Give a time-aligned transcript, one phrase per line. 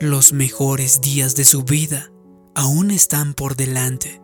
[0.00, 2.12] Los mejores días de su vida
[2.54, 4.22] aún están por delante.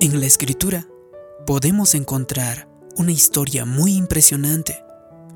[0.00, 0.86] En la escritura
[1.46, 4.84] podemos encontrar una historia muy impresionante,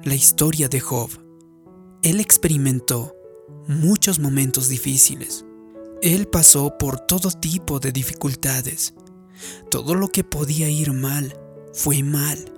[0.04, 1.10] la historia de Job.
[2.04, 3.16] Él experimentó
[3.66, 5.44] muchos momentos difíciles.
[6.02, 8.94] Él pasó por todo tipo de dificultades.
[9.70, 11.38] Todo lo que podía ir mal
[11.72, 12.52] fue mal.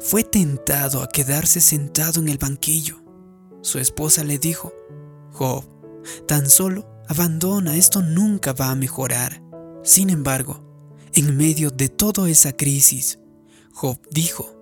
[0.00, 3.02] Fue tentado a quedarse sentado en el banquillo.
[3.62, 4.72] Su esposa le dijo,
[5.32, 5.64] Job,
[6.26, 9.42] tan solo abandona, esto nunca va a mejorar.
[9.82, 10.62] Sin embargo,
[11.12, 13.18] en medio de toda esa crisis,
[13.72, 14.54] Job dijo,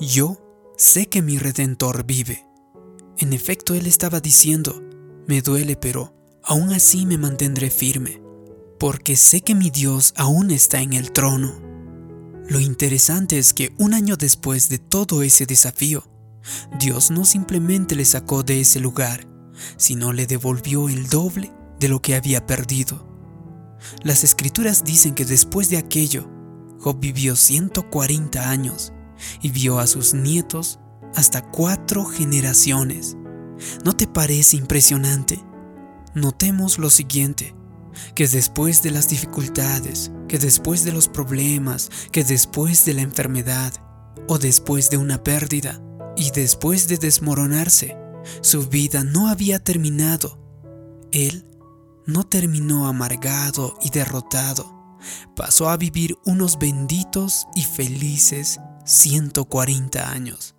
[0.00, 0.40] yo
[0.76, 2.46] sé que mi redentor vive.
[3.18, 4.82] En efecto, él estaba diciendo,
[5.26, 8.22] me duele, pero aún así me mantendré firme,
[8.78, 11.60] porque sé que mi Dios aún está en el trono.
[12.48, 16.04] Lo interesante es que un año después de todo ese desafío,
[16.78, 19.28] Dios no simplemente le sacó de ese lugar,
[19.76, 23.06] sino le devolvió el doble de lo que había perdido.
[24.02, 26.28] Las escrituras dicen que después de aquello,
[26.80, 28.92] Job vivió 140 años
[29.42, 30.78] y vio a sus nietos
[31.14, 33.16] hasta cuatro generaciones.
[33.84, 35.42] ¿No te parece impresionante?
[36.14, 37.54] Notemos lo siguiente,
[38.14, 43.72] que después de las dificultades, que después de los problemas, que después de la enfermedad,
[44.28, 45.80] o después de una pérdida,
[46.16, 47.96] y después de desmoronarse,
[48.40, 50.38] su vida no había terminado.
[51.12, 51.46] Él
[52.06, 54.96] no terminó amargado y derrotado.
[55.36, 60.56] Pasó a vivir unos benditos y felices 140 años.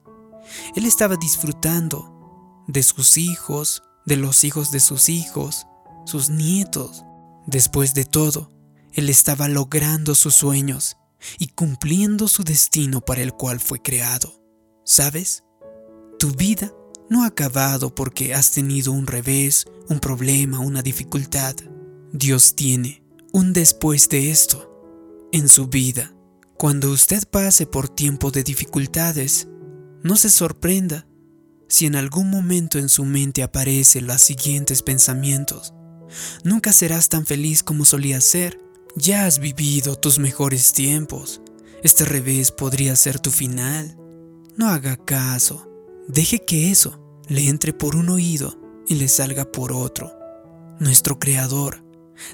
[0.75, 5.67] Él estaba disfrutando de sus hijos, de los hijos de sus hijos,
[6.05, 7.03] sus nietos.
[7.50, 8.52] Después de todo,
[8.94, 10.97] él estaba logrando sus sueños
[11.40, 14.40] y cumpliendo su destino para el cual fue creado.
[14.85, 15.44] ¿Sabes?
[16.19, 16.72] Tu vida
[17.09, 21.56] no ha acabado porque has tenido un revés, un problema, una dificultad.
[22.13, 23.03] Dios tiene
[23.34, 26.13] un después de esto en su vida.
[26.56, 29.47] Cuando usted pase por tiempo de dificultades,
[30.03, 31.07] no se sorprenda
[31.68, 35.73] si en algún momento en su mente aparecen los siguientes pensamientos.
[36.44, 38.59] Nunca serás tan feliz como solías ser.
[38.96, 41.42] Ya has vivido tus mejores tiempos.
[41.84, 43.97] Este revés podría ser tu final.
[44.58, 45.70] No haga caso.
[46.08, 50.12] Deje que eso le entre por un oído y le salga por otro.
[50.80, 51.84] Nuestro Creador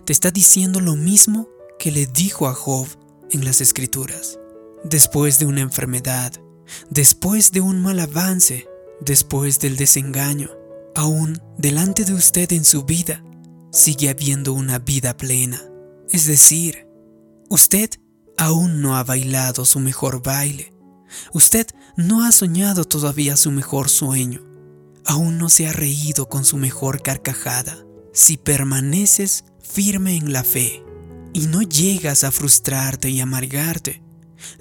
[0.05, 2.87] te está diciendo lo mismo que le dijo a Job
[3.31, 4.39] en las Escrituras.
[4.83, 6.33] Después de una enfermedad,
[6.89, 8.67] después de un mal avance,
[9.01, 10.49] después del desengaño,
[10.95, 13.23] aún delante de usted en su vida,
[13.75, 15.61] sigue habiendo una vida plena.
[16.09, 16.87] Es decir,
[17.49, 17.91] usted
[18.37, 20.73] aún no ha bailado su mejor baile.
[21.33, 24.55] Usted no ha soñado todavía su mejor sueño
[25.05, 27.77] aún no se ha reído con su mejor carcajada.
[28.13, 30.83] Si permaneces firme en la fe
[31.33, 34.01] y no llegas a frustrarte y amargarte,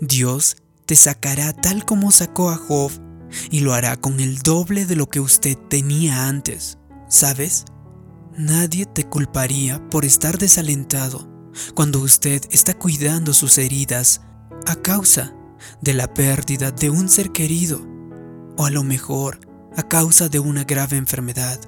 [0.01, 2.93] Dios te sacará tal como sacó a Job
[3.51, 6.79] y lo hará con el doble de lo que usted tenía antes.
[7.09, 7.65] ¿Sabes?
[8.37, 14.23] Nadie te culparía por estar desalentado cuando usted está cuidando sus heridas
[14.67, 15.37] a causa
[15.81, 17.87] de la pérdida de un ser querido
[18.57, 19.39] o a lo mejor
[19.77, 21.61] a causa de una grave enfermedad,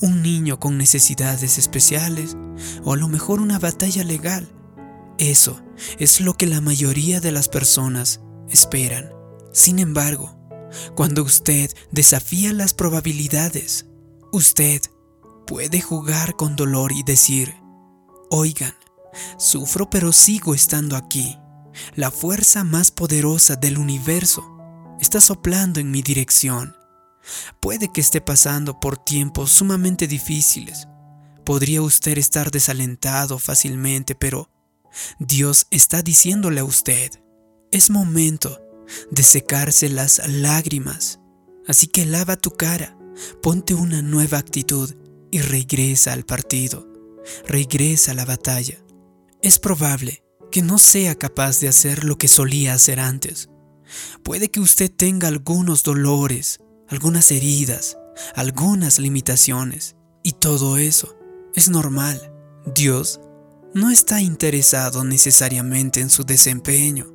[0.00, 2.36] un niño con necesidades especiales
[2.82, 4.48] o a lo mejor una batalla legal.
[5.18, 5.62] Eso
[6.00, 9.12] es lo que la mayoría de las personas esperan.
[9.52, 10.36] Sin embargo,
[10.96, 13.86] cuando usted desafía las probabilidades,
[14.32, 14.80] usted
[15.46, 17.54] puede jugar con dolor y decir,
[18.30, 18.74] oigan,
[19.38, 21.38] sufro pero sigo estando aquí.
[21.94, 24.44] La fuerza más poderosa del universo
[25.00, 26.74] está soplando en mi dirección
[27.60, 30.88] Puede que esté pasando por tiempos sumamente difíciles.
[31.44, 34.50] Podría usted estar desalentado fácilmente, pero
[35.18, 37.10] Dios está diciéndole a usted,
[37.70, 38.60] es momento
[39.10, 41.20] de secarse las lágrimas.
[41.66, 42.96] Así que lava tu cara,
[43.42, 44.94] ponte una nueva actitud
[45.30, 46.86] y regresa al partido,
[47.46, 48.78] regresa a la batalla.
[49.42, 53.48] Es probable que no sea capaz de hacer lo que solía hacer antes.
[54.22, 57.96] Puede que usted tenga algunos dolores, algunas heridas,
[58.34, 59.96] algunas limitaciones.
[60.22, 61.16] Y todo eso
[61.54, 62.32] es normal.
[62.74, 63.20] Dios
[63.74, 67.06] no está interesado necesariamente en su desempeño.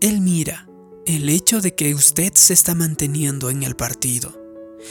[0.00, 0.68] Él mira
[1.06, 4.40] el hecho de que usted se está manteniendo en el partido,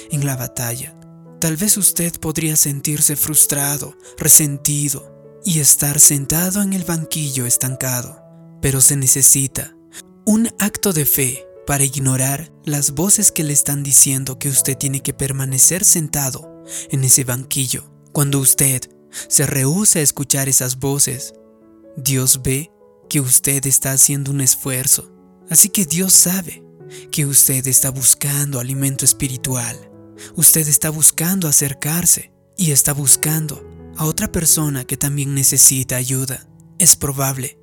[0.10, 0.98] en la batalla.
[1.42, 8.20] Tal vez usted podría sentirse frustrado, resentido y estar sentado en el banquillo estancado.
[8.62, 9.76] pero se necesita
[10.24, 15.02] un acto de fe para ignorar las voces que le están diciendo que usted tiene
[15.02, 17.92] que permanecer sentado en ese banquillo.
[18.12, 18.82] Cuando usted
[19.28, 21.34] se rehúsa a escuchar esas voces,
[21.98, 22.70] Dios ve
[23.10, 25.12] que usted está haciendo un esfuerzo.
[25.50, 26.64] Así que Dios sabe
[27.12, 29.91] que usted está buscando alimento espiritual.
[30.36, 33.68] Usted está buscando acercarse y está buscando
[33.98, 36.48] a otra persona que también necesita ayuda.
[36.80, 37.60] Es probable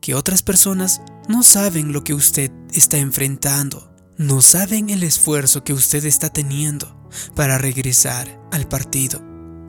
[0.00, 5.72] que otras personas no saben lo que usted está enfrentando, no saben el esfuerzo que
[5.72, 9.20] usted está teniendo para regresar al partido,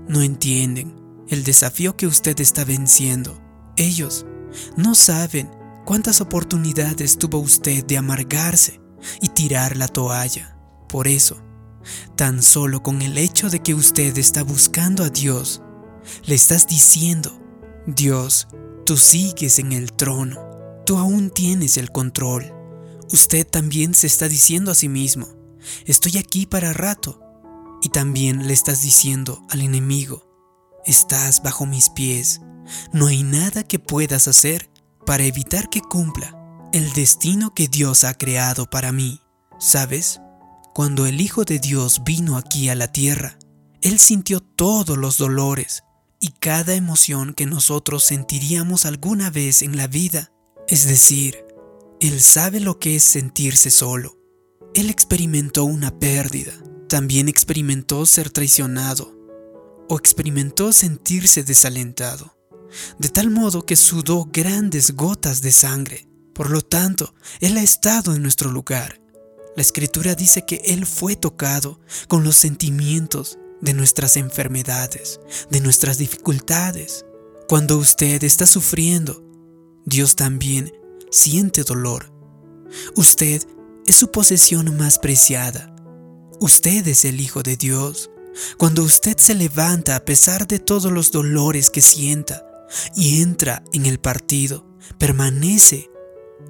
[0.07, 0.95] no entienden
[1.29, 3.41] el desafío que usted está venciendo.
[3.77, 4.25] Ellos
[4.75, 5.49] no saben
[5.85, 8.81] cuántas oportunidades tuvo usted de amargarse
[9.21, 10.57] y tirar la toalla.
[10.89, 11.41] Por eso,
[12.15, 15.61] tan solo con el hecho de que usted está buscando a Dios,
[16.25, 17.39] le estás diciendo,
[17.87, 18.47] Dios,
[18.85, 20.51] tú sigues en el trono
[20.85, 22.53] Tú aún tienes el control.
[23.11, 25.27] Usted también se está diciendo a sí mismo,
[25.85, 27.19] estoy aquí para rato.
[27.83, 30.27] Y también le estás diciendo al enemigo,
[30.85, 32.41] estás bajo mis pies.
[32.93, 34.69] No hay nada que puedas hacer
[35.05, 36.37] para evitar que cumpla
[36.73, 39.21] el destino que Dios ha creado para mí.
[39.59, 40.19] ¿Sabes?
[40.73, 43.37] Cuando el Hijo de Dios vino aquí a la tierra,
[43.81, 45.83] Él sintió todos los dolores
[46.21, 50.31] y cada emoción que nosotros sentiríamos alguna vez en la vida.
[50.69, 51.45] Es decir,
[51.99, 54.17] Él sabe lo que es sentirse solo.
[54.73, 56.53] Él experimentó una pérdida,
[56.87, 59.13] también experimentó ser traicionado
[59.89, 62.37] o experimentó sentirse desalentado,
[62.97, 66.07] de tal modo que sudó grandes gotas de sangre.
[66.33, 69.00] Por lo tanto, Él ha estado en nuestro lugar.
[69.55, 75.19] La escritura dice que Él fue tocado con los sentimientos de nuestras enfermedades,
[75.49, 77.05] de nuestras dificultades.
[77.49, 79.23] Cuando usted está sufriendo,
[79.85, 80.73] Dios también
[81.11, 82.13] siente dolor.
[82.95, 83.41] Usted
[83.85, 85.75] es su posesión más preciada.
[86.39, 88.09] Usted es el Hijo de Dios.
[88.57, 92.45] Cuando usted se levanta a pesar de todos los dolores que sienta
[92.95, 94.65] y entra en el partido,
[94.97, 95.89] permanece.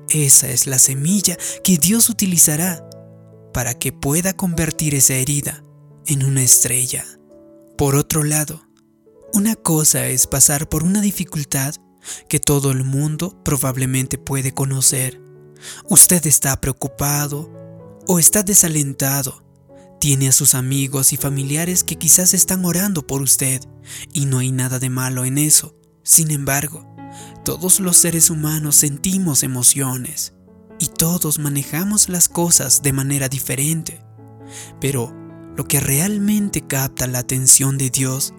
[0.09, 2.87] Esa es la semilla que Dios utilizará
[3.53, 5.63] para que pueda convertir esa herida
[6.05, 7.05] en una estrella.
[7.77, 8.61] Por otro lado,
[9.33, 11.75] una cosa es pasar por una dificultad
[12.27, 15.21] que todo el mundo probablemente puede conocer.
[15.89, 17.51] Usted está preocupado
[18.07, 19.43] o está desalentado.
[19.99, 23.61] Tiene a sus amigos y familiares que quizás están orando por usted
[24.11, 25.75] y no hay nada de malo en eso.
[26.03, 26.87] Sin embargo,
[27.45, 30.33] todos los seres humanos sentimos emociones
[30.81, 34.03] y todos manejamos las cosas de manera diferente.
[34.81, 35.15] Pero
[35.55, 38.33] lo que realmente capta la atención de Dios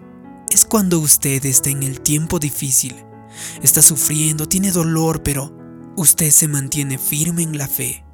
[0.51, 2.95] es cuando usted está en el tiempo difícil
[3.61, 5.55] Está sufriendo, tiene dolor, pero
[5.95, 8.05] usted se mantiene firme en la fe.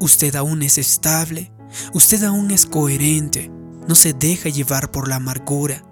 [0.00, 1.52] Usted aún es estable,
[1.92, 3.50] usted aún es coherente,
[3.88, 5.84] no se deja llevar por la amargura,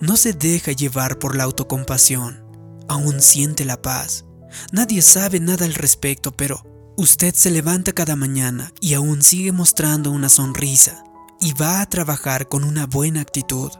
[0.00, 2.44] no se deja llevar por la autocompasión,
[2.88, 4.24] aún siente la paz.
[4.72, 6.62] Nadie sabe nada al respecto, pero
[6.96, 11.04] usted se levanta cada mañana y aún sigue mostrando una sonrisa
[11.40, 13.70] y va a trabajar con una buena actitud.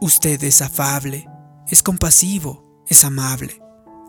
[0.00, 1.26] Usted es afable,
[1.70, 3.60] es compasivo, es amable.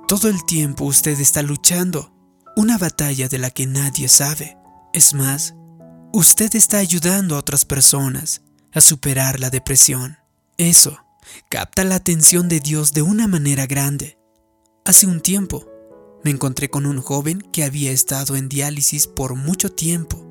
[0.08, 2.14] Todo el tiempo usted está luchando
[2.56, 4.58] una batalla de la que nadie sabe.
[4.94, 5.56] Es más,
[6.14, 8.42] usted está ayudando a otras personas
[8.74, 10.18] a superar la depresión.
[10.58, 11.00] Eso
[11.50, 14.18] capta la atención de Dios de una manera grande.
[14.86, 15.66] Hace un tiempo
[16.26, 20.26] me encontré con un joven que había estado en diálisis por mucho tiempo.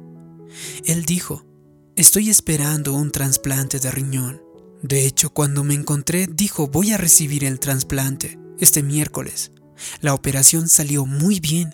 [0.85, 1.47] Él dijo,
[1.95, 4.43] estoy esperando un trasplante de riñón.
[4.83, 9.53] De hecho, cuando me encontré, dijo, voy a recibir el trasplante este miércoles.
[10.01, 11.73] La operación salió muy bien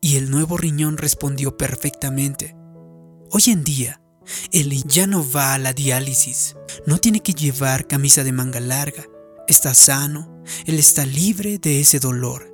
[0.00, 2.56] y el nuevo riñón respondió perfectamente.
[3.30, 4.02] Hoy en día,
[4.50, 6.56] él ya no va a la diálisis,
[6.88, 9.04] no tiene que llevar camisa de manga larga,
[9.46, 12.50] está sano, él está libre de ese dolor.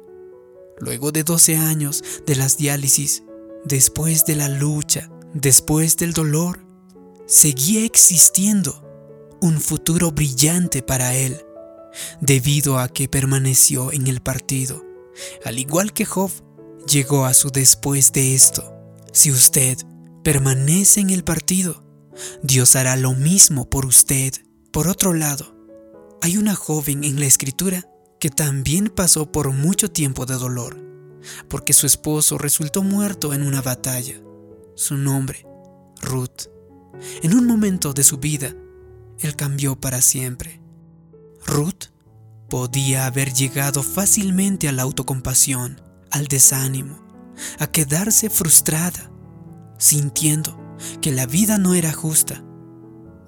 [0.78, 3.22] Luego de 12 años de las diálisis,
[3.64, 6.66] después de la lucha, después del dolor,
[7.26, 8.82] seguía existiendo
[9.40, 11.40] un futuro brillante para él,
[12.20, 14.86] debido a que permaneció en el partido
[15.44, 16.30] al igual que Job,
[16.86, 18.72] llegó a su después de esto.
[19.12, 19.78] Si usted
[20.22, 21.84] permanece en el partido,
[22.42, 24.32] Dios hará lo mismo por usted.
[24.72, 25.54] Por otro lado,
[26.22, 30.76] hay una joven en la escritura que también pasó por mucho tiempo de dolor,
[31.48, 34.20] porque su esposo resultó muerto en una batalla.
[34.74, 35.46] Su nombre,
[36.00, 36.48] Ruth.
[37.22, 38.54] En un momento de su vida,
[39.20, 40.60] él cambió para siempre.
[41.46, 41.96] Ruth
[42.48, 45.80] Podía haber llegado fácilmente a la autocompasión,
[46.12, 47.00] al desánimo,
[47.58, 49.10] a quedarse frustrada,
[49.78, 50.56] sintiendo
[51.00, 52.44] que la vida no era justa.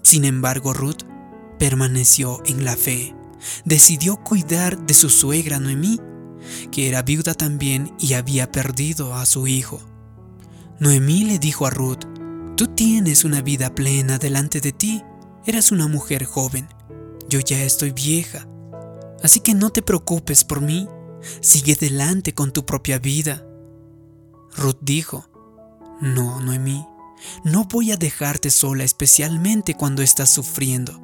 [0.02, 1.02] Sin embargo, Ruth
[1.58, 3.16] permaneció en la fe,
[3.64, 6.00] decidió cuidar de su suegra Noemí,
[6.70, 9.80] que era viuda también y había perdido a su hijo.
[10.80, 12.04] Noemí le dijo a Ruth,
[12.56, 15.02] tú tienes una vida plena delante de ti,
[15.44, 16.68] eras una mujer joven,
[17.28, 18.46] yo ya estoy vieja,
[19.22, 20.88] así que no te preocupes por mí,
[21.40, 23.44] sigue delante con tu propia vida.
[24.56, 25.28] Ruth dijo,
[26.00, 26.86] no, Noemí,
[27.44, 31.00] no voy a dejarte sola especialmente cuando estás sufriendo.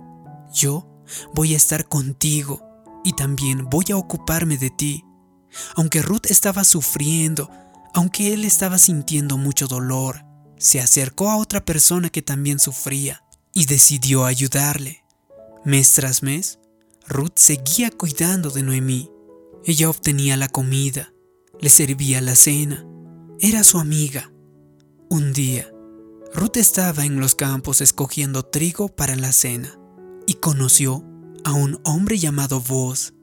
[0.53, 0.94] Yo
[1.35, 2.63] voy a estar contigo
[3.05, 5.05] y también voy a ocuparme de ti.
[5.77, 7.51] Aunque Ruth estaba sufriendo,
[7.93, 10.25] aunque él estaba sintiendo mucho dolor,
[10.59, 15.05] se acercó a otra persona que también sufría y decidió ayudarle.
[15.65, 16.59] Mes tras mes,
[17.07, 19.11] Ruth seguía cuidando de Noemí.
[19.65, 21.13] Ella obtenía la comida,
[21.61, 22.87] le servía la cena,
[23.41, 24.33] era su amiga.
[25.09, 25.71] Un día,
[26.35, 29.79] Ruth estaba en los campos escogiendo trigo para la cena
[30.27, 31.05] y conoció
[31.45, 33.15] a un hombre llamado Boaz.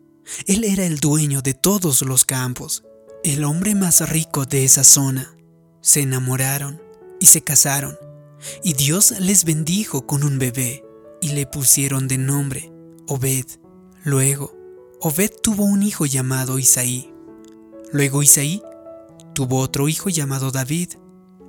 [0.46, 2.84] Él era el dueño de todos los campos,
[3.24, 5.36] el hombre más rico de esa zona.
[5.82, 6.82] Se enamoraron
[7.20, 7.98] y se casaron,
[8.64, 10.84] y Dios les bendijo con un bebé
[11.22, 12.72] y le pusieron de nombre
[13.08, 13.46] Obed.
[14.04, 14.56] Luego,
[15.02, 17.12] Obed tuvo un hijo llamado Isaí.
[17.92, 18.62] Luego Isaí
[19.34, 20.94] tuvo otro hijo llamado David,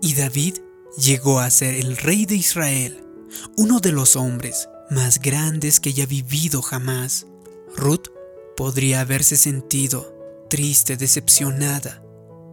[0.01, 0.57] y David
[0.99, 3.05] llegó a ser el rey de Israel,
[3.57, 7.27] uno de los hombres más grandes que haya vivido jamás.
[7.77, 8.09] Ruth
[8.57, 10.13] podría haberse sentido
[10.49, 12.03] triste, decepcionada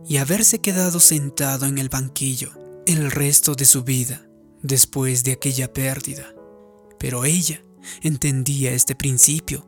[0.08, 2.51] y haberse quedado sentado en el banquillo
[2.86, 4.25] el resto de su vida
[4.63, 6.34] después de aquella pérdida.
[6.98, 7.63] Pero ella
[8.01, 9.67] entendía este principio,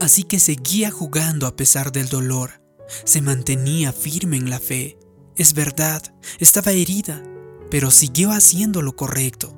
[0.00, 2.62] así que seguía jugando a pesar del dolor,
[3.04, 4.98] se mantenía firme en la fe.
[5.36, 6.02] Es verdad,
[6.38, 7.22] estaba herida,
[7.70, 9.54] pero siguió haciendo lo correcto.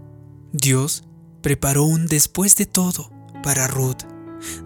[0.53, 1.05] Dios
[1.49, 3.11] preparó un después de todo
[3.43, 4.03] para Ruth,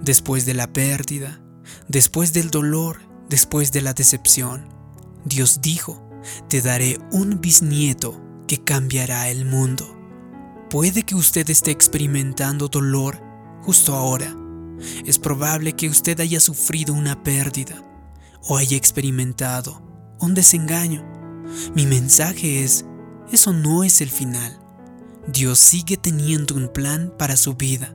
[0.03, 1.41] después de la pérdida,
[1.87, 4.67] después del dolor, después de la decepción.
[5.25, 6.05] Dios dijo,
[6.49, 9.97] te daré un bisnieto que cambiará el mundo.
[10.71, 13.23] Puede que usted esté experimentando dolor
[13.63, 14.35] justo ahora.
[15.07, 17.81] Es probable que usted haya sufrido una pérdida
[18.49, 21.05] o haya experimentado un desengaño.
[21.77, 22.85] Mi mensaje es,
[23.31, 24.62] eso no es el final.
[25.27, 27.95] Dios sigue teniendo un plan para su vida.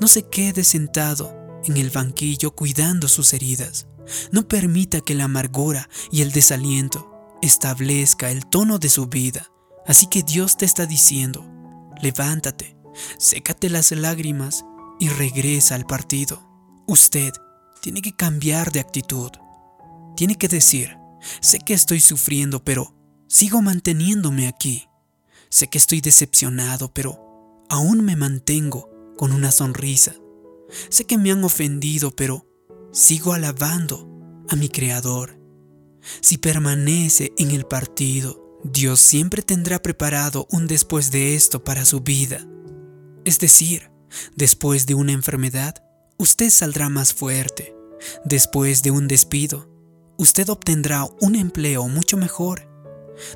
[0.00, 3.86] No se quede sentado en el banquillo cuidando sus heridas.
[4.32, 9.50] No permita que la amargura y el desaliento establezca el tono de su vida.
[9.86, 11.46] Así que Dios te está diciendo,
[12.02, 12.76] levántate,
[13.18, 14.64] sécate las lágrimas
[14.98, 16.42] y regresa al partido.
[16.86, 17.32] Usted
[17.80, 19.30] tiene que cambiar de actitud.
[20.16, 20.96] Tiene que decir,
[21.40, 22.94] sé que estoy sufriendo, pero
[23.32, 24.88] Sigo manteniéndome aquí.
[25.50, 30.14] Sé que estoy decepcionado, pero aún me mantengo con una sonrisa.
[30.88, 32.46] Sé que me han ofendido, pero
[32.92, 34.08] sigo alabando
[34.48, 35.40] a mi Creador.
[36.20, 42.00] Si permanece en el partido, Dios siempre tendrá preparado un después de esto para su
[42.00, 42.46] vida.
[43.24, 43.90] Es decir,
[44.36, 45.82] después de una enfermedad,
[46.16, 47.74] usted saldrá más fuerte.
[48.24, 49.68] Después de un despido,
[50.16, 52.68] usted obtendrá un empleo mucho mejor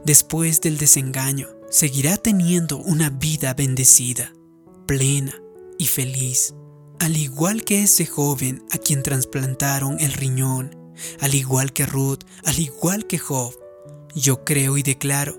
[0.04, 4.32] después del desengaño, seguirá teniendo una vida bendecida,
[4.86, 5.34] plena
[5.76, 6.54] y feliz.
[7.00, 12.60] Al igual que ese joven a quien trasplantaron el riñón, al igual que Ruth, al
[12.60, 13.56] igual que Job,
[14.14, 15.36] yo creo y declaro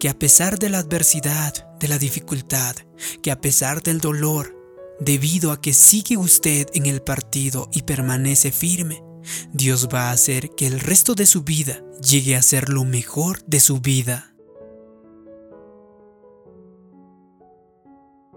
[0.00, 2.76] que a pesar de la adversidad, de la dificultad,
[3.22, 4.56] que a pesar del dolor,
[5.00, 9.04] debido a que sigue usted en el partido y permanece firme,
[9.52, 13.44] Dios va a hacer que el resto de su vida llegue a ser lo mejor
[13.44, 14.33] de su vida.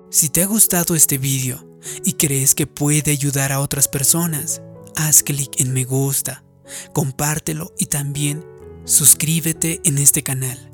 [0.10, 1.68] Si te ha gustado este vídeo
[2.06, 4.62] y crees que puede ayudar a otras personas,
[4.96, 6.46] haz clic en me gusta,
[6.94, 8.46] compártelo y también
[8.86, 10.72] suscríbete en este canal.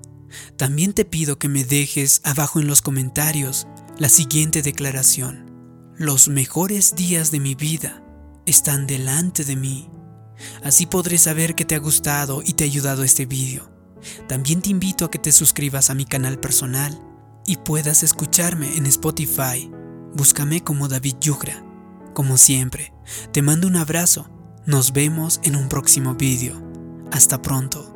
[0.55, 3.65] También te pido que me dejes abajo en los comentarios
[3.97, 5.51] la siguiente declaración.
[5.97, 8.03] Los mejores días de mi vida
[8.45, 9.89] están delante de mí.
[10.63, 13.71] Así podré saber que te ha gustado y te ha ayudado este vídeo.
[14.27, 16.99] También te invito a que te suscribas a mi canal personal
[17.45, 19.71] y puedas escucharme en Spotify.
[20.13, 21.63] Búscame como David Yugra.
[22.13, 22.93] Como siempre,
[23.31, 24.29] te mando un abrazo.
[24.65, 26.62] Nos vemos en un próximo vídeo.
[27.12, 27.92] Hasta pronto.